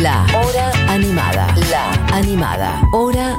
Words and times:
La 0.00 0.24
Hora 0.34 0.72
Animada. 0.88 1.54
La 1.70 1.92
Animada. 2.16 2.82
Hora 2.92 3.38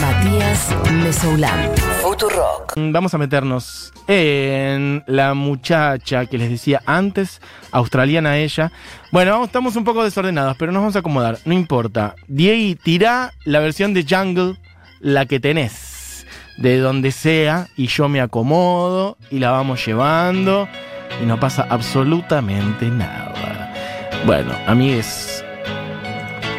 Matías 0.00 0.74
Mesoulán. 0.90 1.70
Futurock. 2.00 2.72
Vamos 2.76 3.12
a 3.12 3.18
meternos 3.18 3.92
en 4.06 5.04
la 5.06 5.34
muchacha 5.34 6.24
que 6.24 6.38
les 6.38 6.48
decía 6.48 6.80
antes, 6.86 7.42
australiana 7.70 8.38
ella. 8.38 8.72
Bueno, 9.12 9.44
estamos 9.44 9.76
un 9.76 9.84
poco 9.84 10.04
desordenados, 10.04 10.56
pero 10.56 10.72
nos 10.72 10.80
vamos 10.80 10.96
a 10.96 11.00
acomodar, 11.00 11.38
no 11.44 11.52
importa. 11.52 12.14
Diego, 12.28 12.80
tira 12.82 13.32
la 13.44 13.60
versión 13.60 13.92
de 13.92 14.06
Jungle, 14.08 14.56
la 15.00 15.26
que 15.26 15.38
tenés, 15.38 16.26
de 16.56 16.78
donde 16.78 17.12
sea, 17.12 17.68
y 17.76 17.88
yo 17.88 18.08
me 18.08 18.22
acomodo 18.22 19.18
y 19.30 19.38
la 19.38 19.50
vamos 19.50 19.84
llevando 19.84 20.66
y 21.22 21.26
no 21.26 21.38
pasa 21.38 21.66
absolutamente 21.68 22.86
nada. 22.86 23.34
Bueno, 24.24 24.52
amigues, 24.66 25.33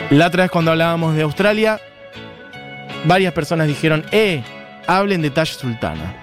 la 0.10 0.28
otra 0.28 0.44
vez 0.44 0.52
cuando 0.52 0.72
hablábamos 0.72 1.16
de 1.16 1.24
Australia, 1.24 1.80
varias 3.06 3.34
personas 3.34 3.68
dijeron, 3.68 4.06
eh, 4.12 4.44
hablen 4.88 5.22
de 5.22 5.30
Taj 5.30 5.50
Sultana. 5.50 6.14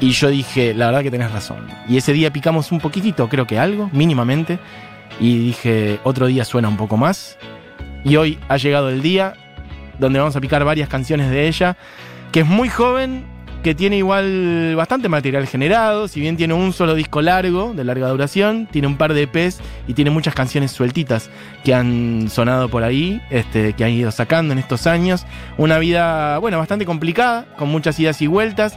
Y 0.00 0.10
yo 0.10 0.28
dije, 0.28 0.74
la 0.74 0.86
verdad 0.86 1.02
que 1.02 1.10
tenés 1.10 1.30
razón. 1.30 1.68
Y 1.88 1.96
ese 1.96 2.12
día 2.12 2.32
picamos 2.32 2.72
un 2.72 2.80
poquitito, 2.80 3.28
creo 3.28 3.46
que 3.46 3.58
algo, 3.58 3.88
mínimamente. 3.92 4.58
Y 5.20 5.38
dije, 5.38 6.00
otro 6.02 6.26
día 6.26 6.44
suena 6.44 6.68
un 6.68 6.76
poco 6.76 6.96
más. 6.96 7.38
Y 8.04 8.16
hoy 8.16 8.38
ha 8.48 8.56
llegado 8.56 8.88
el 8.88 9.00
día 9.02 9.34
donde 9.98 10.18
vamos 10.18 10.34
a 10.34 10.40
picar 10.40 10.64
varias 10.64 10.88
canciones 10.88 11.30
de 11.30 11.46
ella, 11.46 11.76
que 12.32 12.40
es 12.40 12.46
muy 12.46 12.68
joven, 12.68 13.24
que 13.62 13.74
tiene 13.74 13.96
igual 13.96 14.74
bastante 14.76 15.08
material 15.08 15.46
generado, 15.46 16.08
si 16.08 16.20
bien 16.20 16.36
tiene 16.36 16.54
un 16.54 16.72
solo 16.72 16.94
disco 16.94 17.22
largo, 17.22 17.72
de 17.74 17.84
larga 17.84 18.08
duración, 18.08 18.66
tiene 18.66 18.88
un 18.88 18.96
par 18.96 19.14
de 19.14 19.22
EPs 19.22 19.60
y 19.86 19.94
tiene 19.94 20.10
muchas 20.10 20.34
canciones 20.34 20.72
sueltitas 20.72 21.30
que 21.62 21.72
han 21.72 22.28
sonado 22.28 22.68
por 22.68 22.82
ahí, 22.82 23.22
este, 23.30 23.74
que 23.74 23.84
han 23.84 23.90
ido 23.90 24.10
sacando 24.10 24.52
en 24.52 24.58
estos 24.58 24.86
años. 24.86 25.24
Una 25.58 25.78
vida, 25.78 26.38
bueno, 26.38 26.58
bastante 26.58 26.84
complicada, 26.84 27.46
con 27.56 27.68
muchas 27.68 27.98
idas 28.00 28.20
y 28.20 28.26
vueltas. 28.26 28.76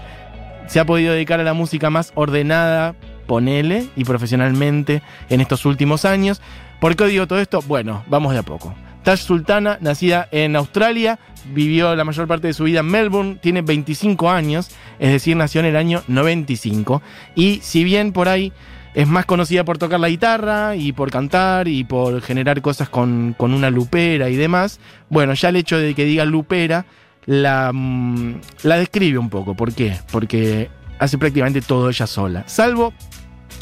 Se 0.68 0.80
ha 0.80 0.86
podido 0.86 1.14
dedicar 1.14 1.40
a 1.40 1.44
la 1.44 1.54
música 1.54 1.90
más 1.90 2.12
ordenada, 2.16 2.96
ponele, 3.26 3.88
y 3.96 4.04
profesionalmente 4.04 5.02
en 5.30 5.42
estos 5.42 5.66
últimos 5.66 6.06
años. 6.06 6.42
¿Por 6.80 6.96
qué 6.96 7.06
digo 7.08 7.28
todo 7.28 7.40
esto? 7.40 7.62
Bueno, 7.68 8.04
vamos 8.08 8.34
de 8.34 8.40
a 8.40 8.44
poco. 8.44 8.76
Taj 9.06 9.20
Sultana, 9.20 9.78
nacida 9.82 10.28
en 10.32 10.56
Australia, 10.56 11.20
vivió 11.54 11.96
la 11.96 12.04
mayor 12.04 12.28
parte 12.28 12.48
de 12.48 12.54
su 12.54 12.64
vida 12.64 12.80
en 12.80 12.88
Melbourne, 12.88 13.38
tiene 13.40 13.62
25 13.62 14.32
años, 14.32 14.72
es 14.98 15.12
decir, 15.12 15.38
nació 15.38 15.60
en 15.60 15.68
el 15.68 15.76
año 15.76 16.02
95. 16.08 17.04
Y 17.36 17.60
si 17.62 17.84
bien 17.84 18.14
por 18.14 18.28
ahí 18.28 18.52
es 18.96 19.08
más 19.08 19.28
conocida 19.28 19.64
por 19.64 19.78
tocar 19.78 20.00
la 20.00 20.10
guitarra 20.10 20.76
y 20.76 20.92
por 20.92 21.12
cantar 21.12 21.68
y 21.68 21.84
por 21.84 22.20
generar 22.24 22.64
cosas 22.64 22.90
con, 22.90 23.36
con 23.38 23.54
una 23.54 23.70
lupera 23.70 24.28
y 24.32 24.36
demás, 24.38 24.80
bueno, 25.08 25.36
ya 25.36 25.50
el 25.50 25.58
hecho 25.58 25.78
de 25.78 25.94
que 25.94 26.04
diga 26.04 26.26
lupera 26.26 26.88
la, 27.28 27.72
mm, 27.72 28.40
la 28.64 28.78
describe 28.78 29.20
un 29.20 29.30
poco. 29.30 29.54
¿Por 29.54 29.72
qué? 29.72 30.00
Porque 30.12 30.72
hace 30.98 31.20
prácticamente 31.20 31.62
todo 31.62 31.90
ella 31.90 32.08
sola. 32.08 32.44
Salvo 32.48 32.92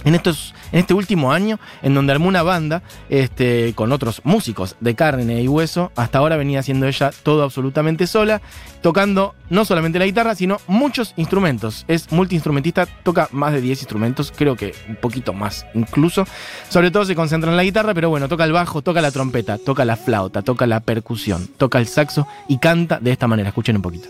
en, 0.03 0.15
estos, 0.15 0.53
en 0.71 0.79
este 0.79 0.93
último 0.93 1.31
año, 1.31 1.59
en 1.81 1.93
donde 1.93 2.13
armó 2.13 2.27
una 2.27 2.43
banda 2.43 2.83
este, 3.09 3.73
con 3.75 3.91
otros 3.91 4.21
músicos 4.23 4.75
de 4.79 4.95
carne 4.95 5.41
y 5.41 5.47
hueso, 5.47 5.91
hasta 5.95 6.19
ahora 6.19 6.37
venía 6.37 6.59
haciendo 6.59 6.87
ella 6.87 7.11
todo 7.23 7.43
absolutamente 7.43 8.07
sola, 8.07 8.41
tocando 8.81 9.35
no 9.49 9.65
solamente 9.65 9.99
la 9.99 10.05
guitarra, 10.05 10.35
sino 10.35 10.57
muchos 10.67 11.13
instrumentos. 11.15 11.85
Es 11.87 12.11
multiinstrumentista, 12.11 12.85
toca 12.85 13.29
más 13.31 13.53
de 13.53 13.61
10 13.61 13.79
instrumentos, 13.79 14.33
creo 14.35 14.55
que 14.55 14.73
un 14.87 14.95
poquito 14.95 15.33
más 15.33 15.65
incluso. 15.73 16.25
Sobre 16.69 16.91
todo 16.91 17.05
se 17.05 17.15
concentra 17.15 17.49
en 17.49 17.57
la 17.57 17.63
guitarra, 17.63 17.93
pero 17.93 18.09
bueno, 18.09 18.27
toca 18.27 18.43
el 18.43 18.51
bajo, 18.51 18.81
toca 18.81 19.01
la 19.01 19.11
trompeta, 19.11 19.57
toca 19.57 19.85
la 19.85 19.95
flauta, 19.95 20.41
toca 20.41 20.67
la 20.67 20.79
percusión, 20.79 21.47
toca 21.57 21.79
el 21.79 21.87
saxo 21.87 22.27
y 22.47 22.57
canta 22.57 22.99
de 22.99 23.11
esta 23.11 23.27
manera. 23.27 23.49
Escuchen 23.49 23.75
un 23.75 23.81
poquito. 23.81 24.09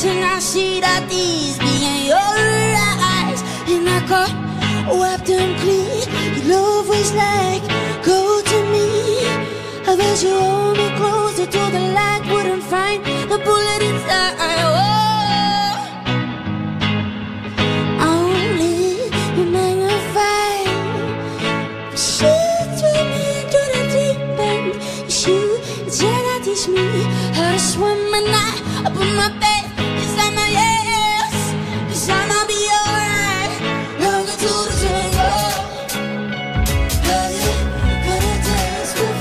And 0.00 0.24
I 0.24 0.38
see 0.38 0.80
that 0.80 1.06
these 1.06 1.58
being 1.58 2.06
your 2.06 2.16
eyes. 2.16 3.42
And 3.68 3.86
I 3.86 4.00
got 4.08 4.32
wiped 4.88 5.26
them 5.26 5.54
clean. 5.60 6.08
Your 6.34 6.56
love 6.56 6.88
was 6.88 7.12
like 7.12 7.51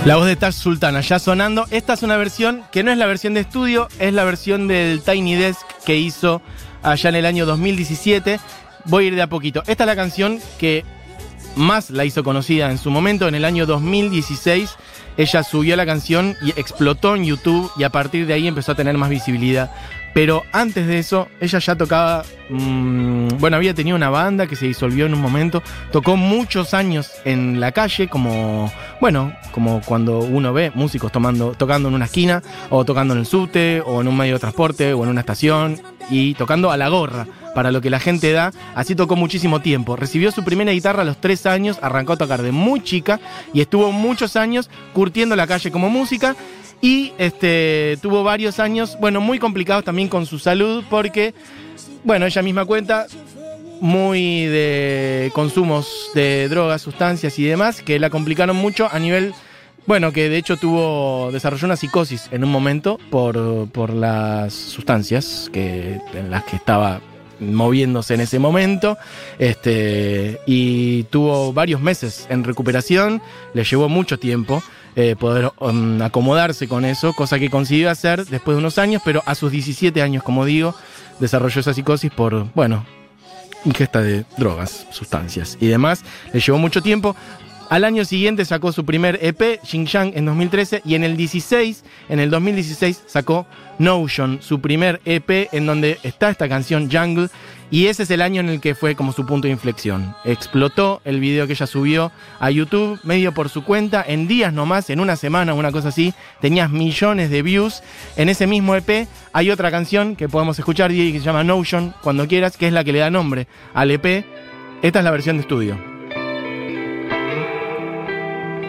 La 0.03 0.15
voz 0.15 0.25
de 0.25 0.35
Taj 0.35 0.55
Sultana 0.55 1.01
ya 1.01 1.19
sonando. 1.19 1.67
Esta 1.69 1.93
es 1.93 2.01
una 2.01 2.17
versión 2.17 2.63
que 2.71 2.81
no 2.81 2.91
es 2.91 2.97
la 2.97 3.05
versión 3.05 3.35
de 3.35 3.41
estudio, 3.41 3.87
es 3.99 4.11
la 4.13 4.23
versión 4.23 4.67
del 4.67 5.03
Tiny 5.03 5.35
Desk 5.35 5.61
que 5.85 5.95
hizo 5.95 6.41
allá 6.81 7.09
en 7.09 7.15
el 7.17 7.25
año 7.27 7.45
2017. 7.45 8.39
Voy 8.85 9.05
a 9.05 9.07
ir 9.09 9.15
de 9.15 9.21
a 9.21 9.27
poquito. 9.27 9.61
Esta 9.67 9.83
es 9.83 9.87
la 9.87 9.95
canción 9.95 10.39
que 10.57 10.83
más 11.55 11.91
la 11.91 12.03
hizo 12.03 12.23
conocida 12.23 12.71
en 12.71 12.79
su 12.79 12.89
momento, 12.89 13.27
en 13.27 13.35
el 13.35 13.45
año 13.45 13.67
2016. 13.67 14.71
Ella 15.17 15.43
subió 15.43 15.75
la 15.75 15.85
canción 15.85 16.35
y 16.41 16.49
explotó 16.51 17.15
en 17.15 17.25
YouTube 17.25 17.71
y 17.77 17.83
a 17.83 17.89
partir 17.89 18.25
de 18.25 18.33
ahí 18.33 18.47
empezó 18.47 18.71
a 18.71 18.75
tener 18.75 18.97
más 18.97 19.09
visibilidad. 19.09 19.71
Pero 20.13 20.43
antes 20.51 20.87
de 20.87 20.99
eso, 20.99 21.29
ella 21.39 21.59
ya 21.59 21.75
tocaba, 21.75 22.23
mm, 22.49 23.37
bueno, 23.39 23.55
había 23.55 23.73
tenido 23.73 23.95
una 23.95 24.09
banda 24.09 24.45
que 24.45 24.57
se 24.57 24.65
disolvió 24.65 25.05
en 25.05 25.13
un 25.13 25.21
momento, 25.21 25.63
tocó 25.91 26.17
muchos 26.17 26.73
años 26.73 27.11
en 27.23 27.61
la 27.61 27.71
calle, 27.71 28.09
como, 28.09 28.71
bueno, 28.99 29.33
como 29.51 29.81
cuando 29.81 30.19
uno 30.19 30.51
ve 30.51 30.71
músicos 30.75 31.11
tocando 31.13 31.87
en 31.87 31.93
una 31.93 32.05
esquina, 32.05 32.43
o 32.69 32.83
tocando 32.83 33.13
en 33.13 33.21
el 33.21 33.25
subte, 33.25 33.81
o 33.85 34.01
en 34.01 34.09
un 34.09 34.17
medio 34.17 34.33
de 34.33 34.39
transporte, 34.39 34.93
o 34.93 35.03
en 35.03 35.09
una 35.09 35.21
estación, 35.21 35.81
y 36.09 36.33
tocando 36.33 36.71
a 36.71 36.77
la 36.77 36.89
gorra, 36.89 37.25
para 37.53 37.71
lo 37.71 37.81
que 37.81 37.89
la 37.89 37.99
gente 37.99 38.31
da. 38.31 38.51
Así 38.75 38.95
tocó 38.95 39.15
muchísimo 39.15 39.61
tiempo. 39.61 39.95
Recibió 39.95 40.31
su 40.31 40.43
primera 40.43 40.71
guitarra 40.71 41.01
a 41.01 41.05
los 41.05 41.17
tres 41.17 41.45
años, 41.45 41.79
arrancó 41.81 42.13
a 42.13 42.17
tocar 42.17 42.41
de 42.41 42.51
muy 42.51 42.83
chica, 42.83 43.19
y 43.53 43.61
estuvo 43.61 43.91
muchos 43.91 44.35
años 44.35 44.69
curtiendo 44.93 45.35
la 45.35 45.47
calle 45.47 45.71
como 45.71 45.89
música. 45.89 46.35
Y 46.81 47.13
este, 47.19 47.99
tuvo 48.01 48.23
varios 48.23 48.59
años, 48.59 48.97
bueno, 48.99 49.21
muy 49.21 49.37
complicados 49.37 49.83
también 49.83 50.07
con 50.07 50.25
su 50.25 50.39
salud, 50.39 50.83
porque, 50.89 51.35
bueno, 52.03 52.25
ella 52.25 52.41
misma 52.41 52.65
cuenta, 52.65 53.05
muy 53.81 54.45
de 54.45 55.31
consumos 55.33 56.09
de 56.13 56.47
drogas, 56.49 56.81
sustancias 56.81 57.37
y 57.39 57.43
demás, 57.43 57.81
que 57.81 57.99
la 57.99 58.09
complicaron 58.09 58.55
mucho 58.55 58.87
a 58.91 58.99
nivel, 58.99 59.33
bueno, 59.87 60.11
que 60.11 60.29
de 60.29 60.37
hecho 60.37 60.57
tuvo, 60.57 61.31
desarrolló 61.31 61.65
una 61.65 61.75
psicosis 61.75 62.29
en 62.31 62.43
un 62.43 62.51
momento 62.51 62.99
por, 63.09 63.67
por 63.69 63.91
las 63.91 64.53
sustancias 64.53 65.49
que, 65.51 65.99
en 66.13 66.29
las 66.29 66.43
que 66.43 66.55
estaba 66.55 67.01
moviéndose 67.41 68.13
en 68.13 68.21
ese 68.21 68.39
momento 68.39 68.97
este, 69.39 70.39
y 70.45 71.03
tuvo 71.03 71.51
varios 71.51 71.81
meses 71.81 72.27
en 72.29 72.43
recuperación, 72.43 73.21
le 73.53 73.63
llevó 73.63 73.89
mucho 73.89 74.17
tiempo 74.17 74.63
eh, 74.95 75.15
poder 75.17 75.51
um, 75.59 76.01
acomodarse 76.01 76.67
con 76.67 76.83
eso, 76.83 77.13
cosa 77.13 77.39
que 77.39 77.49
consiguió 77.49 77.89
hacer 77.89 78.25
después 78.25 78.55
de 78.55 78.59
unos 78.59 78.77
años, 78.77 79.01
pero 79.05 79.23
a 79.25 79.35
sus 79.35 79.51
17 79.51 80.01
años, 80.01 80.21
como 80.21 80.43
digo, 80.43 80.75
desarrolló 81.19 81.61
esa 81.61 81.73
psicosis 81.73 82.11
por, 82.11 82.51
bueno, 82.53 82.85
ingesta 83.63 84.01
de 84.01 84.25
drogas, 84.37 84.87
sustancias 84.91 85.57
y 85.61 85.67
demás. 85.67 86.03
Le 86.33 86.39
llevó 86.39 86.57
mucho 86.57 86.81
tiempo. 86.81 87.15
Al 87.71 87.85
año 87.85 88.03
siguiente 88.03 88.43
sacó 88.43 88.73
su 88.73 88.83
primer 88.83 89.17
EP, 89.21 89.61
Xinjiang, 89.63 90.11
en 90.13 90.25
2013, 90.25 90.81
y 90.83 90.95
en 90.95 91.05
el 91.05 91.15
16, 91.15 91.85
en 92.09 92.19
el 92.19 92.29
2016, 92.29 93.03
sacó 93.07 93.47
Notion, 93.79 94.41
su 94.41 94.59
primer 94.59 94.99
EP, 95.05 95.47
en 95.53 95.67
donde 95.67 95.97
está 96.03 96.29
esta 96.29 96.49
canción 96.49 96.91
Jungle, 96.91 97.29
y 97.69 97.85
ese 97.85 98.03
es 98.03 98.11
el 98.11 98.21
año 98.21 98.41
en 98.41 98.49
el 98.49 98.59
que 98.59 98.75
fue 98.75 98.95
como 98.95 99.13
su 99.13 99.25
punto 99.25 99.47
de 99.47 99.53
inflexión. 99.53 100.13
Explotó 100.25 101.01
el 101.05 101.21
video 101.21 101.47
que 101.47 101.53
ella 101.53 101.65
subió 101.65 102.11
a 102.41 102.51
YouTube, 102.51 102.99
medio 103.05 103.33
por 103.33 103.47
su 103.47 103.63
cuenta, 103.63 104.03
en 104.05 104.27
días 104.27 104.51
nomás, 104.51 104.89
en 104.89 104.99
una 104.99 105.15
semana, 105.15 105.53
una 105.53 105.71
cosa 105.71 105.87
así, 105.87 106.13
tenías 106.41 106.71
millones 106.71 107.29
de 107.29 107.41
views. 107.41 107.83
En 108.17 108.27
ese 108.27 108.47
mismo 108.47 108.75
EP 108.75 109.07
hay 109.31 109.49
otra 109.49 109.71
canción 109.71 110.17
que 110.17 110.27
podemos 110.27 110.59
escuchar, 110.59 110.91
que 110.91 111.13
se 111.13 111.19
llama 111.21 111.45
Notion, 111.45 111.93
cuando 112.03 112.27
quieras, 112.27 112.57
que 112.57 112.67
es 112.67 112.73
la 112.73 112.83
que 112.83 112.91
le 112.91 112.99
da 112.99 113.09
nombre 113.09 113.47
al 113.73 113.91
EP. 113.91 114.25
Esta 114.81 114.99
es 114.99 115.05
la 115.05 115.11
versión 115.11 115.37
de 115.37 115.43
estudio 115.43 115.90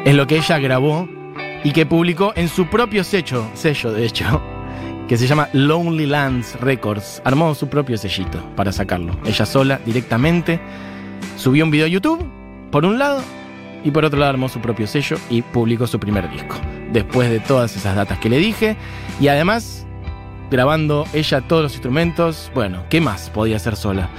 es 0.05 0.15
lo 0.15 0.27
que 0.27 0.37
ella 0.37 0.59
grabó 0.59 1.09
y 1.65 1.73
que 1.73 1.87
publicó 1.87 2.33
en 2.35 2.49
su 2.49 2.67
propio 2.67 3.05
sello, 3.05 3.47
sello 3.55 3.93
de 3.93 4.05
hecho, 4.05 4.43
que 5.09 5.17
se 5.17 5.27
llama 5.27 5.49
Lonely 5.53 6.07
Lands 6.07 6.61
Records. 6.61 7.23
Armó 7.25 7.55
su 7.55 7.69
propio 7.69 7.97
sellito 7.97 8.39
para 8.57 8.73
sacarlo. 8.73 9.17
Ella 9.25 9.47
sola, 9.47 9.81
directamente. 9.85 10.61
Subió 11.37 11.65
un 11.65 11.71
video 11.71 11.87
a 11.87 11.89
YouTube, 11.89 12.25
por 12.71 12.85
un 12.85 12.99
lado, 12.99 13.23
y 13.85 13.91
por 13.91 14.05
otro 14.05 14.19
lado 14.19 14.31
armó 14.31 14.49
su 14.49 14.61
propio 14.61 14.87
sello 14.87 15.17
y 15.31 15.43
publicó 15.43 15.87
su 15.87 16.01
primer 16.01 16.29
disco. 16.31 16.57
Después 16.93 17.31
de 17.31 17.41
todas 17.41 17.77
esas 17.77 17.95
datas 17.95 18.19
que 18.19 18.29
le 18.29 18.39
dije. 18.39 18.77
Y 19.21 19.29
además, 19.29 19.87
grabando 20.51 21.07
ella 21.13 21.41
todos 21.43 21.63
los 21.63 21.73
instrumentos. 21.75 22.51
Bueno, 22.55 22.85
¿qué 22.91 23.01
más 23.01 23.31
podía 23.31 23.57
hacer 23.57 23.77
sola? 23.77 24.11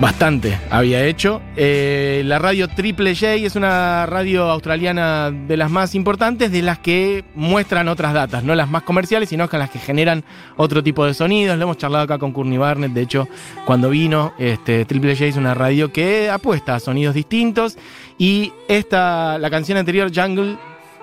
Bastante 0.00 0.58
había 0.70 1.04
hecho. 1.04 1.42
Eh, 1.56 2.22
la 2.24 2.38
radio 2.38 2.68
Triple 2.68 3.14
J 3.14 3.34
es 3.34 3.54
una 3.54 4.06
radio 4.06 4.44
australiana 4.44 5.30
de 5.30 5.58
las 5.58 5.70
más 5.70 5.94
importantes, 5.94 6.50
de 6.50 6.62
las 6.62 6.78
que 6.78 7.22
muestran 7.34 7.86
otras 7.86 8.14
datas, 8.14 8.42
no 8.42 8.54
las 8.54 8.70
más 8.70 8.82
comerciales, 8.82 9.28
sino 9.28 9.46
las 9.52 9.70
que 9.70 9.78
generan 9.78 10.24
otro 10.56 10.82
tipo 10.82 11.04
de 11.04 11.12
sonidos. 11.12 11.58
Lo 11.58 11.64
hemos 11.64 11.76
charlado 11.76 12.04
acá 12.04 12.16
con 12.16 12.32
Courtney 12.32 12.56
Barnett, 12.56 12.92
de 12.92 13.02
hecho, 13.02 13.28
cuando 13.66 13.90
vino, 13.90 14.32
este, 14.38 14.86
Triple 14.86 15.14
J 15.14 15.26
es 15.26 15.36
una 15.36 15.52
radio 15.52 15.92
que 15.92 16.30
apuesta 16.30 16.74
a 16.74 16.80
sonidos 16.80 17.14
distintos. 17.14 17.76
Y 18.16 18.54
esta, 18.68 19.36
la 19.38 19.50
canción 19.50 19.76
anterior, 19.76 20.10
Jungle, 20.14 20.56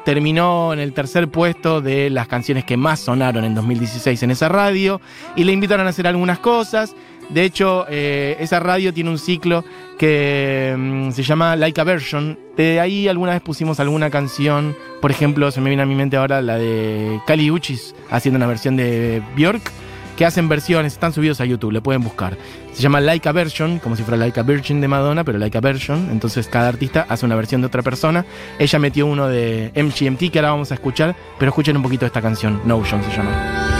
terminó 0.06 0.74
en 0.74 0.80
el 0.80 0.94
tercer 0.94 1.28
puesto 1.28 1.82
de 1.82 2.10
las 2.10 2.28
canciones 2.28 2.64
que 2.64 2.78
más 2.78 3.02
sonaron 3.02 3.44
en 3.44 3.54
2016 3.54 4.24
en 4.24 4.32
esa 4.32 4.50
radio. 4.50 5.02
Y 5.36 5.44
le 5.44 5.52
invitaron 5.52 5.86
a 5.86 5.92
hacer 5.92 6.08
algunas 6.08 6.40
cosas. 6.40 6.96
De 7.30 7.44
hecho, 7.44 7.86
eh, 7.90 8.38
esa 8.40 8.60
radio 8.60 8.94
tiene 8.94 9.10
un 9.10 9.20
ciclo 9.20 9.64
que 9.98 10.74
mm, 10.78 11.12
se 11.12 11.24
llama 11.24 11.56
Like 11.56 11.80
a 11.82 11.84
Version. 11.84 12.40
De 12.56 12.80
ahí 12.80 13.08
alguna 13.08 13.34
vez 13.34 13.42
pusimos 13.42 13.80
alguna 13.80 14.10
canción. 14.10 14.76
Por 15.02 15.12
ejemplo, 15.12 15.52
se 15.52 15.60
me 15.60 15.70
viene 15.70 15.84
a 15.84 15.86
mi 15.86 15.96
mente 15.96 16.18
ahora 16.18 16.42
la 16.42 16.58
de 16.58 17.20
Kali 17.28 17.52
Uchis 17.52 17.96
haciendo 18.10 18.38
una 18.38 18.48
versión 18.48 18.78
de 18.78 19.22
Björk. 19.36 19.72
Que 20.16 20.26
hacen 20.26 20.50
versiones, 20.50 20.94
están 20.94 21.14
subidos 21.14 21.42
a 21.42 21.46
YouTube, 21.46 21.72
le 21.72 21.80
pueden 21.80 22.04
buscar. 22.04 22.36
Se 22.74 22.82
llama 22.82 23.00
Like 23.00 23.30
a 23.30 23.32
Version, 23.34 23.78
como 23.78 23.96
si 23.96 24.02
fuera 24.02 24.18
Like 24.18 24.40
a 24.40 24.44
Virgin 24.44 24.82
de 24.82 24.88
Madonna, 24.88 25.24
pero 25.24 25.38
Like 25.38 25.56
a 25.56 25.62
Version. 25.62 26.10
Entonces 26.12 26.48
cada 26.48 26.70
artista 26.70 27.06
hace 27.08 27.24
una 27.24 27.36
versión 27.36 27.62
de 27.62 27.68
otra 27.68 27.84
persona. 27.84 28.26
Ella 28.58 28.80
metió 28.80 29.06
uno 29.06 29.28
de 29.28 29.72
MGMT 29.76 30.32
que 30.32 30.40
ahora 30.40 30.52
vamos 30.52 30.72
a 30.72 30.74
escuchar, 30.74 31.16
pero 31.38 31.50
escuchen 31.50 31.78
un 31.78 31.84
poquito 31.84 32.08
esta 32.08 32.20
canción, 32.20 32.60
Notion 32.66 33.04
se 33.04 33.16
llama. 33.16 33.77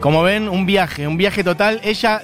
Como 0.00 0.22
ven, 0.22 0.48
un 0.48 0.66
viaje, 0.66 1.06
un 1.06 1.16
viaje 1.16 1.44
total. 1.44 1.80
Ella 1.82 2.22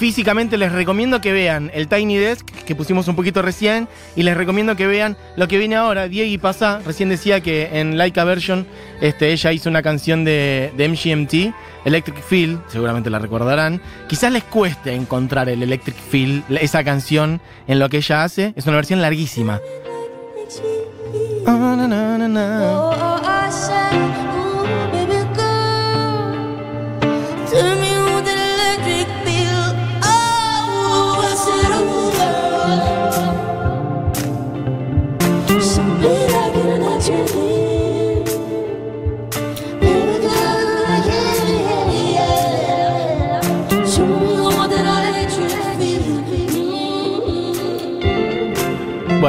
físicamente 0.00 0.56
les 0.56 0.72
recomiendo 0.72 1.20
que 1.20 1.30
vean 1.30 1.70
el 1.74 1.86
Tiny 1.86 2.16
Desk 2.16 2.46
que 2.64 2.74
pusimos 2.74 3.06
un 3.08 3.16
poquito 3.16 3.42
recién 3.42 3.86
y 4.16 4.22
les 4.22 4.34
recomiendo 4.34 4.74
que 4.74 4.86
vean 4.86 5.18
lo 5.36 5.46
que 5.46 5.58
viene 5.58 5.76
ahora. 5.76 6.08
Diego 6.08 6.30
y 6.30 6.38
Pasa 6.38 6.80
recién 6.86 7.10
decía 7.10 7.40
que 7.42 7.68
en 7.78 7.98
Laika 7.98 8.24
Version 8.24 8.66
este, 9.02 9.32
ella 9.32 9.52
hizo 9.52 9.68
una 9.68 9.82
canción 9.82 10.24
de, 10.24 10.72
de 10.74 10.88
MGMT, 10.88 11.54
Electric 11.84 12.22
Feel, 12.22 12.60
seguramente 12.68 13.10
la 13.10 13.18
recordarán. 13.18 13.82
Quizás 14.08 14.32
les 14.32 14.44
cueste 14.44 14.94
encontrar 14.94 15.50
el 15.50 15.62
Electric 15.62 15.96
Feel, 15.96 16.44
esa 16.48 16.82
canción 16.82 17.42
en 17.66 17.78
lo 17.78 17.90
que 17.90 17.98
ella 17.98 18.24
hace. 18.24 18.54
Es 18.56 18.66
una 18.66 18.76
versión 18.76 19.02
larguísima. 19.02 19.60
Ah, 21.46 21.74
na, 21.76 21.86
na, 21.86 22.28
na, 22.28 23.39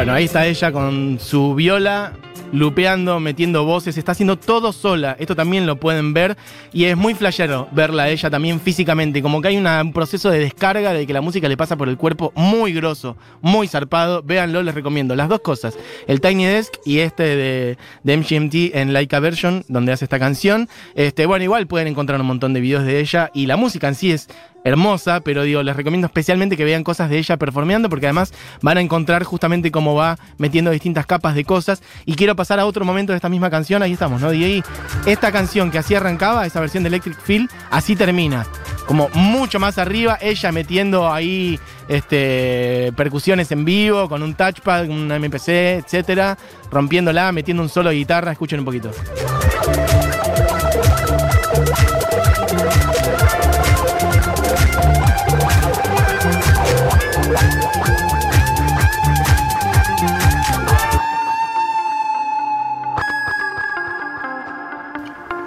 Bueno, 0.01 0.13
ahí 0.15 0.23
está 0.25 0.47
ella 0.47 0.71
con 0.71 1.19
su 1.21 1.53
viola, 1.53 2.13
lupeando, 2.51 3.19
metiendo 3.19 3.65
voces, 3.65 3.99
está 3.99 4.13
haciendo 4.13 4.35
todo 4.35 4.73
sola. 4.73 5.15
Esto 5.19 5.35
también 5.35 5.67
lo 5.67 5.75
pueden 5.75 6.11
ver 6.15 6.37
y 6.73 6.85
es 6.85 6.97
muy 6.97 7.13
flashero 7.13 7.67
verla 7.71 8.01
a 8.05 8.09
ella 8.09 8.31
también 8.31 8.59
físicamente. 8.59 9.21
Como 9.21 9.43
que 9.43 9.49
hay 9.49 9.57
una- 9.57 9.79
un 9.79 9.93
proceso 9.93 10.31
de 10.31 10.39
descarga 10.39 10.91
de 10.93 11.05
que 11.05 11.13
la 11.13 11.21
música 11.21 11.47
le 11.47 11.55
pasa 11.55 11.77
por 11.77 11.87
el 11.87 11.97
cuerpo 11.97 12.33
muy 12.33 12.73
grosso, 12.73 13.15
muy 13.41 13.67
zarpado. 13.67 14.23
Véanlo, 14.23 14.63
les 14.63 14.73
recomiendo. 14.73 15.15
Las 15.15 15.29
dos 15.29 15.41
cosas, 15.41 15.77
el 16.07 16.19
Tiny 16.19 16.45
Desk 16.45 16.73
y 16.83 16.97
este 16.97 17.21
de, 17.35 17.77
de 18.01 18.17
MGMT 18.17 18.75
en 18.75 18.93
Laika 18.93 19.19
Version, 19.19 19.63
donde 19.67 19.91
hace 19.91 20.05
esta 20.05 20.17
canción. 20.17 20.67
Este, 20.95 21.27
bueno, 21.27 21.43
igual 21.43 21.67
pueden 21.67 21.87
encontrar 21.87 22.19
un 22.19 22.25
montón 22.25 22.53
de 22.53 22.59
videos 22.59 22.85
de 22.85 23.01
ella 23.01 23.29
y 23.35 23.45
la 23.45 23.55
música 23.55 23.87
en 23.87 23.93
sí 23.93 24.11
es 24.11 24.29
hermosa, 24.63 25.21
pero 25.21 25.43
digo, 25.43 25.63
les 25.63 25.75
recomiendo 25.75 26.07
especialmente 26.07 26.57
que 26.57 26.63
vean 26.63 26.83
cosas 26.83 27.09
de 27.09 27.17
ella 27.17 27.37
performeando, 27.37 27.89
porque 27.89 28.07
además 28.07 28.33
van 28.61 28.77
a 28.77 28.81
encontrar 28.81 29.23
justamente 29.23 29.71
cómo 29.71 29.95
va 29.95 30.17
metiendo 30.37 30.71
distintas 30.71 31.05
capas 31.05 31.35
de 31.35 31.45
cosas. 31.45 31.81
Y 32.05 32.15
quiero 32.15 32.35
pasar 32.35 32.59
a 32.59 32.65
otro 32.65 32.85
momento 32.85 33.13
de 33.13 33.17
esta 33.17 33.29
misma 33.29 33.49
canción, 33.49 33.81
ahí 33.81 33.93
estamos, 33.93 34.21
¿no? 34.21 34.31
DJ, 34.31 34.63
esta 35.05 35.31
canción 35.31 35.71
que 35.71 35.77
así 35.77 35.95
arrancaba, 35.95 36.45
esa 36.45 36.59
versión 36.59 36.83
de 36.83 36.87
Electric 36.89 37.19
Feel, 37.19 37.49
así 37.69 37.95
termina. 37.95 38.45
Como 38.85 39.09
mucho 39.13 39.59
más 39.59 39.77
arriba, 39.77 40.17
ella 40.21 40.51
metiendo 40.51 41.11
ahí 41.11 41.59
este, 41.87 42.91
percusiones 42.95 43.51
en 43.51 43.65
vivo, 43.65 44.09
con 44.09 44.23
un 44.23 44.35
touchpad, 44.35 44.87
un 44.89 45.07
MPC, 45.07 45.49
etcétera, 45.83 46.37
rompiéndola, 46.71 47.31
metiendo 47.31 47.63
un 47.63 47.69
solo 47.69 47.89
de 47.89 47.95
guitarra, 47.95 48.31
escuchen 48.31 48.59
un 48.59 48.65
poquito. 48.65 48.91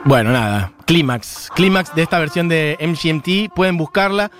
Bueno, 0.06 0.32
nada, 0.32 0.70
clímax, 0.84 1.48
clímax 1.54 1.94
de 1.94 2.02
esta 2.02 2.18
versión 2.18 2.46
de 2.46 2.76
MGMT, 2.78 3.54
pueden 3.54 3.78
buscarla. 3.78 4.30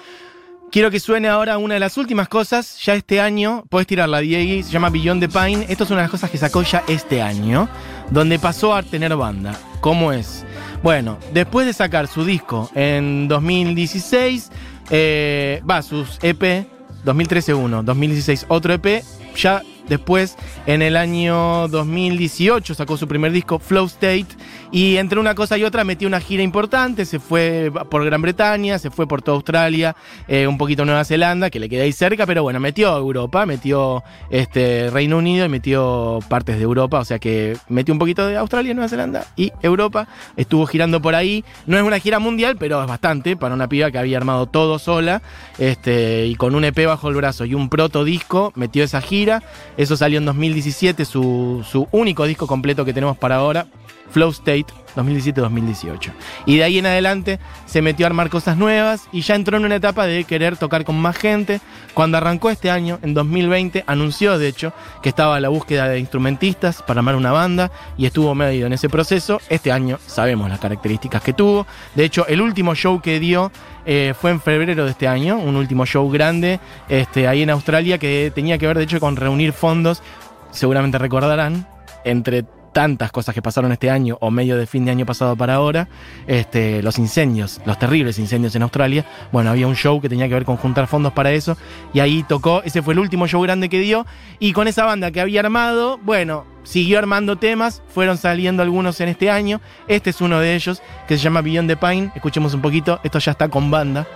Quiero 0.70 0.90
que 0.90 1.00
suene 1.00 1.26
ahora 1.28 1.56
una 1.56 1.72
de 1.72 1.80
las 1.80 1.96
últimas 1.96 2.28
cosas, 2.28 2.78
ya 2.84 2.94
este 2.94 3.18
año, 3.18 3.64
puedes 3.70 3.86
tirarla, 3.86 4.18
Diego, 4.18 4.62
se 4.62 4.70
llama 4.70 4.90
Beyond 4.90 5.22
the 5.22 5.28
Pine. 5.28 5.64
Esto 5.70 5.84
es 5.84 5.90
una 5.90 6.00
de 6.00 6.04
las 6.04 6.10
cosas 6.10 6.30
que 6.30 6.36
sacó 6.36 6.62
ya 6.62 6.84
este 6.86 7.22
año, 7.22 7.66
donde 8.10 8.38
pasó 8.38 8.74
a 8.74 8.82
tener 8.82 9.16
banda. 9.16 9.58
¿Cómo 9.80 10.12
es? 10.12 10.44
Bueno, 10.82 11.16
después 11.32 11.66
de 11.66 11.72
sacar 11.72 12.08
su 12.08 12.26
disco 12.26 12.68
en 12.74 13.26
2016, 13.28 14.50
eh, 14.90 15.62
va, 15.68 15.80
sus 15.80 16.18
EP, 16.20 16.66
2013 17.04 17.54
uno, 17.54 17.82
2016 17.82 18.46
otro 18.48 18.74
EP, 18.74 19.02
ya 19.34 19.62
Después, 19.88 20.36
en 20.66 20.82
el 20.82 20.96
año 20.96 21.68
2018, 21.68 22.74
sacó 22.74 22.96
su 22.96 23.06
primer 23.06 23.32
disco, 23.32 23.58
Flow 23.58 23.86
State. 23.86 24.26
Y 24.72 24.96
entre 24.96 25.20
una 25.20 25.34
cosa 25.34 25.56
y 25.56 25.62
otra 25.62 25.84
metió 25.84 26.08
una 26.08 26.20
gira 26.20 26.42
importante. 26.42 27.04
Se 27.04 27.20
fue 27.20 27.70
por 27.90 28.04
Gran 28.04 28.22
Bretaña, 28.22 28.78
se 28.78 28.90
fue 28.90 29.06
por 29.06 29.22
toda 29.22 29.36
Australia, 29.36 29.94
eh, 30.26 30.46
un 30.46 30.58
poquito 30.58 30.84
Nueva 30.84 31.04
Zelanda, 31.04 31.48
que 31.50 31.60
le 31.60 31.68
queda 31.68 31.84
ahí 31.84 31.92
cerca. 31.92 32.26
Pero 32.26 32.42
bueno, 32.42 32.58
metió 32.60 32.96
Europa, 32.96 33.46
metió 33.46 34.02
este, 34.30 34.90
Reino 34.90 35.18
Unido 35.18 35.44
y 35.44 35.48
metió 35.48 36.18
partes 36.28 36.56
de 36.56 36.62
Europa. 36.62 36.98
O 36.98 37.04
sea 37.04 37.18
que 37.18 37.56
metió 37.68 37.94
un 37.94 37.98
poquito 37.98 38.26
de 38.26 38.36
Australia, 38.36 38.74
Nueva 38.74 38.88
Zelanda 38.88 39.26
y 39.36 39.52
Europa. 39.62 40.08
Estuvo 40.36 40.66
girando 40.66 41.00
por 41.00 41.14
ahí. 41.14 41.44
No 41.66 41.76
es 41.76 41.82
una 41.84 42.00
gira 42.00 42.18
mundial, 42.18 42.56
pero 42.58 42.82
es 42.82 42.88
bastante 42.88 43.36
para 43.36 43.54
una 43.54 43.68
piba 43.68 43.90
que 43.90 43.98
había 43.98 44.16
armado 44.16 44.46
todo 44.46 44.78
sola. 44.78 45.22
Este, 45.58 46.26
y 46.26 46.34
con 46.34 46.54
un 46.54 46.64
EP 46.64 46.86
bajo 46.86 47.08
el 47.08 47.14
brazo 47.14 47.44
y 47.44 47.54
un 47.54 47.68
proto 47.68 48.02
disco, 48.02 48.52
metió 48.56 48.82
esa 48.82 49.00
gira. 49.00 49.42
Eso 49.76 49.96
salió 49.96 50.18
en 50.18 50.24
2017, 50.24 51.04
su, 51.04 51.64
su 51.68 51.88
único 51.90 52.24
disco 52.26 52.46
completo 52.46 52.84
que 52.84 52.92
tenemos 52.92 53.16
para 53.16 53.36
ahora. 53.36 53.66
Flow 54.10 54.30
State 54.30 54.66
2017-2018. 54.96 56.12
Y 56.46 56.56
de 56.56 56.64
ahí 56.64 56.78
en 56.78 56.86
adelante 56.86 57.38
se 57.66 57.82
metió 57.82 58.06
a 58.06 58.08
armar 58.08 58.30
cosas 58.30 58.56
nuevas 58.56 59.08
y 59.12 59.22
ya 59.22 59.34
entró 59.34 59.56
en 59.56 59.64
una 59.64 59.76
etapa 59.76 60.06
de 60.06 60.24
querer 60.24 60.56
tocar 60.56 60.84
con 60.84 60.96
más 60.98 61.16
gente. 61.16 61.60
Cuando 61.94 62.18
arrancó 62.18 62.50
este 62.50 62.70
año, 62.70 62.98
en 63.02 63.14
2020, 63.14 63.84
anunció 63.86 64.38
de 64.38 64.48
hecho 64.48 64.72
que 65.02 65.08
estaba 65.08 65.36
a 65.36 65.40
la 65.40 65.48
búsqueda 65.48 65.88
de 65.88 65.98
instrumentistas 65.98 66.82
para 66.82 67.00
armar 67.00 67.16
una 67.16 67.32
banda 67.32 67.70
y 67.96 68.06
estuvo 68.06 68.34
medio 68.34 68.66
en 68.66 68.72
ese 68.72 68.88
proceso. 68.88 69.40
Este 69.48 69.72
año 69.72 69.98
sabemos 70.06 70.48
las 70.48 70.60
características 70.60 71.22
que 71.22 71.32
tuvo. 71.32 71.66
De 71.94 72.04
hecho, 72.04 72.26
el 72.26 72.40
último 72.40 72.74
show 72.74 73.00
que 73.00 73.20
dio 73.20 73.52
eh, 73.86 74.14
fue 74.18 74.30
en 74.30 74.40
febrero 74.40 74.84
de 74.84 74.90
este 74.90 75.06
año, 75.06 75.36
un 75.38 75.56
último 75.56 75.84
show 75.84 76.10
grande 76.10 76.58
este, 76.88 77.28
ahí 77.28 77.42
en 77.42 77.50
Australia 77.50 77.98
que 77.98 78.32
tenía 78.34 78.58
que 78.58 78.66
ver 78.66 78.78
de 78.78 78.84
hecho 78.84 79.00
con 79.00 79.16
reunir 79.16 79.52
fondos, 79.52 80.02
seguramente 80.50 80.98
recordarán, 80.98 81.66
entre 82.04 82.44
tantas 82.74 83.10
cosas 83.12 83.34
que 83.34 83.40
pasaron 83.40 83.72
este 83.72 83.88
año 83.88 84.18
o 84.20 84.30
medio 84.30 84.58
de 84.58 84.66
fin 84.66 84.84
de 84.84 84.90
año 84.90 85.06
pasado 85.06 85.36
para 85.36 85.54
ahora, 85.54 85.88
este, 86.26 86.82
los 86.82 86.98
incendios, 86.98 87.60
los 87.64 87.78
terribles 87.78 88.18
incendios 88.18 88.54
en 88.56 88.62
Australia, 88.62 89.06
bueno, 89.32 89.48
había 89.48 89.66
un 89.66 89.76
show 89.76 90.00
que 90.02 90.10
tenía 90.10 90.28
que 90.28 90.34
ver 90.34 90.44
con 90.44 90.58
juntar 90.58 90.86
fondos 90.88 91.12
para 91.12 91.32
eso 91.32 91.56
y 91.94 92.00
ahí 92.00 92.22
tocó, 92.24 92.62
ese 92.64 92.82
fue 92.82 92.92
el 92.92 92.98
último 92.98 93.26
show 93.26 93.40
grande 93.40 93.70
que 93.70 93.78
dio. 93.78 94.04
Y 94.40 94.52
con 94.52 94.68
esa 94.68 94.84
banda 94.84 95.10
que 95.12 95.20
había 95.20 95.40
armado, 95.40 95.98
bueno, 96.02 96.44
siguió 96.64 96.98
armando 96.98 97.36
temas, 97.36 97.82
fueron 97.88 98.18
saliendo 98.18 98.62
algunos 98.62 99.00
en 99.00 99.08
este 99.08 99.30
año, 99.30 99.60
este 99.88 100.10
es 100.10 100.20
uno 100.20 100.40
de 100.40 100.54
ellos 100.54 100.82
que 101.06 101.16
se 101.16 101.22
llama 101.22 101.40
Beyond 101.40 101.68
the 101.68 101.76
Pine, 101.76 102.10
escuchemos 102.14 102.52
un 102.52 102.60
poquito, 102.60 103.00
esto 103.04 103.20
ya 103.20 103.32
está 103.32 103.48
con 103.48 103.70
banda. 103.70 104.06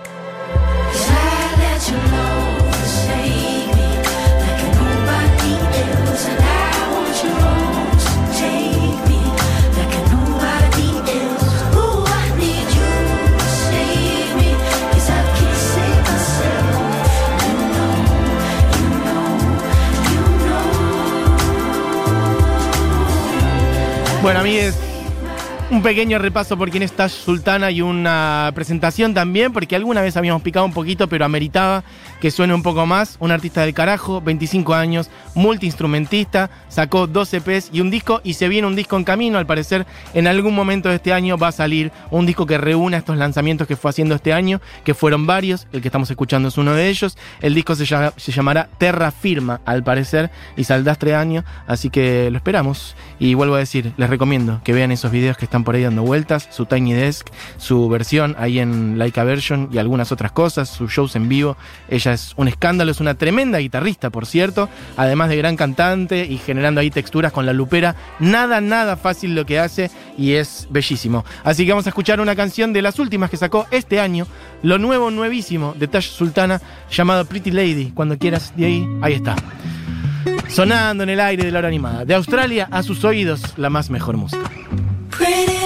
Bueno, 24.29 24.41
amigues, 24.41 24.75
un 25.71 25.83
pequeño 25.83 26.17
repaso 26.17 26.57
por 26.57 26.71
quién 26.71 26.81
es 26.81 26.93
Tash 26.93 27.11
Sultana 27.11 27.69
y 27.69 27.81
una 27.81 28.51
presentación 28.55 29.13
también, 29.13 29.53
porque 29.53 29.75
alguna 29.75 30.01
vez 30.01 30.17
habíamos 30.17 30.41
picado 30.41 30.65
un 30.65 30.73
poquito, 30.73 31.07
pero 31.07 31.25
ameritaba 31.25 31.83
que 32.19 32.31
suene 32.31 32.55
un 32.55 32.63
poco 32.63 32.85
más. 32.87 33.17
Un 33.19 33.31
artista 33.31 33.61
del 33.61 33.75
carajo, 33.75 34.19
25 34.19 34.73
años, 34.73 35.11
multiinstrumentista, 35.35 36.49
sacó 36.69 37.05
12 37.05 37.37
EPs 37.37 37.69
y 37.71 37.81
un 37.81 37.91
disco, 37.91 38.19
y 38.23 38.33
se 38.33 38.47
viene 38.47 38.67
un 38.67 38.75
disco 38.75 38.97
en 38.97 39.03
camino. 39.03 39.37
Al 39.37 39.45
parecer, 39.45 39.85
en 40.15 40.25
algún 40.25 40.55
momento 40.55 40.89
de 40.89 40.95
este 40.95 41.13
año 41.13 41.37
va 41.37 41.49
a 41.49 41.51
salir 41.51 41.91
un 42.09 42.25
disco 42.25 42.47
que 42.47 42.57
reúna 42.57 42.97
estos 42.97 43.17
lanzamientos 43.17 43.67
que 43.67 43.75
fue 43.75 43.89
haciendo 43.89 44.15
este 44.15 44.33
año, 44.33 44.61
que 44.83 44.95
fueron 44.95 45.27
varios. 45.27 45.67
El 45.71 45.81
que 45.81 45.87
estamos 45.87 46.09
escuchando 46.09 46.49
es 46.49 46.57
uno 46.57 46.73
de 46.73 46.89
ellos. 46.89 47.15
El 47.41 47.53
disco 47.53 47.75
se 47.75 47.85
llamará 47.85 48.69
Terra 48.79 49.11
Firma, 49.11 49.61
al 49.65 49.83
parecer, 49.83 50.31
y 50.57 50.63
saldrá 50.63 50.93
este 50.93 51.13
año, 51.13 51.45
así 51.67 51.91
que 51.91 52.31
lo 52.31 52.37
esperamos. 52.37 52.95
Y 53.19 53.35
vuelvo 53.35 53.55
a 53.55 53.59
decir, 53.59 53.93
les 53.97 54.09
recomiendo 54.09 54.61
que 54.63 54.73
vean 54.73 54.91
esos 54.91 55.11
videos 55.11 55.37
que 55.37 55.45
están 55.45 55.58
por 55.63 55.75
ahí 55.75 55.83
dando 55.83 56.03
vueltas, 56.03 56.47
su 56.51 56.65
Tiny 56.65 56.93
Desk, 56.93 57.27
su 57.57 57.89
versión 57.89 58.35
ahí 58.37 58.59
en 58.59 58.97
Laika 58.97 59.23
Version 59.23 59.69
y 59.71 59.77
algunas 59.77 60.11
otras 60.11 60.31
cosas, 60.31 60.69
sus 60.69 60.91
shows 60.91 61.15
en 61.15 61.29
vivo. 61.29 61.57
Ella 61.89 62.13
es 62.13 62.33
un 62.37 62.47
escándalo, 62.47 62.91
es 62.91 62.99
una 62.99 63.15
tremenda 63.15 63.59
guitarrista, 63.59 64.09
por 64.09 64.25
cierto, 64.25 64.69
además 64.97 65.29
de 65.29 65.37
gran 65.37 65.55
cantante 65.55 66.25
y 66.25 66.37
generando 66.37 66.81
ahí 66.81 66.91
texturas 66.91 67.31
con 67.31 67.45
la 67.45 67.53
lupera. 67.53 67.95
Nada, 68.19 68.61
nada 68.61 68.97
fácil 68.97 69.35
lo 69.35 69.45
que 69.45 69.59
hace 69.59 69.91
y 70.17 70.33
es 70.33 70.67
bellísimo. 70.69 71.25
Así 71.43 71.65
que 71.65 71.71
vamos 71.71 71.85
a 71.85 71.89
escuchar 71.89 72.21
una 72.21 72.35
canción 72.35 72.73
de 72.73 72.81
las 72.81 72.99
últimas 72.99 73.29
que 73.29 73.37
sacó 73.37 73.67
este 73.71 73.99
año, 73.99 74.27
lo 74.63 74.77
nuevo, 74.77 75.11
nuevísimo 75.11 75.73
de 75.77 75.87
Tash 75.87 76.09
Sultana, 76.09 76.61
llamado 76.91 77.25
Pretty 77.25 77.51
Lady. 77.51 77.91
Cuando 77.91 78.17
quieras, 78.17 78.53
de 78.55 78.65
ahí, 78.65 78.87
ahí 79.01 79.13
está. 79.13 79.35
Sonando 80.47 81.03
en 81.03 81.09
el 81.09 81.19
aire 81.19 81.45
de 81.45 81.51
la 81.51 81.59
hora 81.59 81.67
animada. 81.67 82.05
De 82.05 82.15
Australia 82.15 82.67
a 82.71 82.83
sus 82.83 83.03
oídos, 83.03 83.57
la 83.57 83.69
más 83.69 83.89
mejor 83.89 84.17
música. 84.17 84.49
Pretty 85.19 85.58